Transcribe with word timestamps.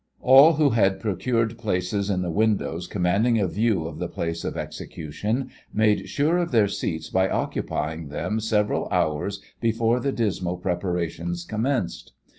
All 0.19 0.53
who 0.53 0.71
had 0.71 0.99
procured 0.99 1.59
places 1.59 2.09
in 2.09 2.23
the 2.23 2.31
windows 2.31 2.87
commanding 2.87 3.39
a 3.39 3.47
view 3.47 3.85
of 3.85 3.99
the 3.99 4.07
place 4.07 4.43
of 4.43 4.57
execution 4.57 5.51
made 5.75 6.09
sure 6.09 6.39
of 6.39 6.49
their 6.49 6.67
seats 6.67 7.11
by 7.11 7.29
occupying 7.29 8.07
them 8.09 8.39
several 8.39 8.87
hours 8.89 9.41
before 9.59 9.99
the 9.99 10.11
dismal 10.11 10.57
preparations 10.57 11.45
commenced. 11.45 12.13